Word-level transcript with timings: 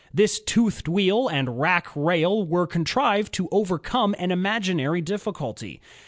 This 0.11 0.39
toothed 0.39 0.87
wheel 0.89 1.27
and 1.27 1.59
rack 1.59 1.85
rail 1.95 2.43
were 2.43 2.65
contrived 2.65 3.31
to 3.33 3.47
overcome 3.51 4.15
an 4.17 4.31
imaginary 4.31 4.99
difficulty. 5.01 5.79